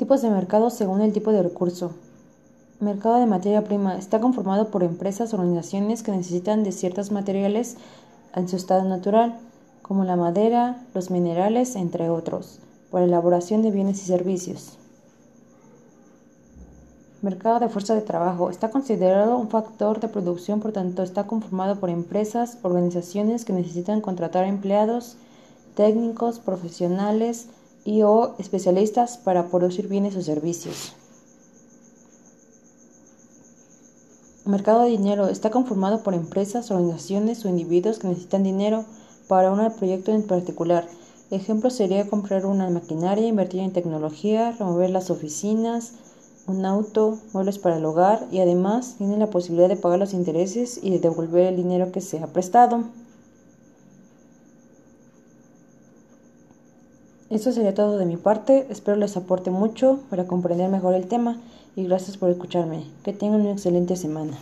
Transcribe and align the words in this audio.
Tipos 0.00 0.22
de 0.22 0.30
mercado 0.30 0.70
según 0.70 1.02
el 1.02 1.12
tipo 1.12 1.30
de 1.30 1.42
recurso. 1.42 1.90
Mercado 2.80 3.16
de 3.16 3.26
materia 3.26 3.64
prima 3.64 3.98
está 3.98 4.18
conformado 4.18 4.70
por 4.70 4.82
empresas 4.82 5.34
o 5.34 5.36
organizaciones 5.36 6.02
que 6.02 6.10
necesitan 6.10 6.64
de 6.64 6.72
ciertos 6.72 7.10
materiales 7.10 7.76
en 8.34 8.48
su 8.48 8.56
estado 8.56 8.84
natural, 8.84 9.38
como 9.82 10.04
la 10.04 10.16
madera, 10.16 10.82
los 10.94 11.10
minerales, 11.10 11.76
entre 11.76 12.08
otros, 12.08 12.60
para 12.90 13.04
elaboración 13.04 13.60
de 13.60 13.72
bienes 13.72 14.02
y 14.02 14.06
servicios. 14.06 14.78
Mercado 17.20 17.60
de 17.60 17.68
fuerza 17.68 17.94
de 17.94 18.00
trabajo 18.00 18.48
está 18.48 18.70
considerado 18.70 19.36
un 19.36 19.50
factor 19.50 20.00
de 20.00 20.08
producción, 20.08 20.60
por 20.60 20.72
tanto 20.72 21.02
está 21.02 21.26
conformado 21.26 21.78
por 21.78 21.90
empresas, 21.90 22.56
organizaciones 22.62 23.44
que 23.44 23.52
necesitan 23.52 24.00
contratar 24.00 24.46
empleados, 24.46 25.18
técnicos, 25.74 26.38
profesionales 26.38 27.48
y 27.84 28.02
o 28.02 28.34
especialistas 28.38 29.18
para 29.18 29.48
producir 29.48 29.88
bienes 29.88 30.16
o 30.16 30.22
servicios. 30.22 30.94
mercado 34.50 34.82
de 34.82 34.90
dinero 34.90 35.28
está 35.28 35.50
conformado 35.50 36.02
por 36.02 36.14
empresas, 36.14 36.70
organizaciones 36.70 37.44
o 37.44 37.48
individuos 37.48 37.98
que 37.98 38.08
necesitan 38.08 38.42
dinero 38.42 38.84
para 39.28 39.52
un 39.52 39.72
proyecto 39.72 40.12
en 40.12 40.24
particular. 40.24 40.86
Ejemplo 41.30 41.70
sería 41.70 42.08
comprar 42.08 42.44
una 42.44 42.68
maquinaria, 42.68 43.28
invertir 43.28 43.60
en 43.60 43.72
tecnología, 43.72 44.52
remover 44.52 44.90
las 44.90 45.10
oficinas, 45.10 45.92
un 46.46 46.64
auto, 46.64 47.18
muebles 47.32 47.58
para 47.58 47.76
el 47.76 47.84
hogar 47.84 48.26
y 48.32 48.40
además 48.40 48.96
tiene 48.98 49.16
la 49.16 49.30
posibilidad 49.30 49.68
de 49.68 49.76
pagar 49.76 50.00
los 50.00 50.12
intereses 50.12 50.80
y 50.82 50.90
de 50.90 50.98
devolver 50.98 51.46
el 51.46 51.56
dinero 51.56 51.92
que 51.92 52.00
se 52.00 52.18
ha 52.18 52.26
prestado. 52.26 52.84
Eso 57.30 57.52
sería 57.52 57.74
todo 57.74 57.96
de 57.96 58.06
mi 58.06 58.16
parte, 58.16 58.66
espero 58.70 58.96
les 58.96 59.16
aporte 59.16 59.52
mucho 59.52 60.00
para 60.10 60.26
comprender 60.26 60.68
mejor 60.68 60.96
el 60.96 61.06
tema 61.06 61.36
y 61.76 61.84
gracias 61.84 62.16
por 62.16 62.28
escucharme. 62.28 62.82
Que 63.04 63.12
tengan 63.12 63.42
una 63.42 63.52
excelente 63.52 63.94
semana. 63.94 64.36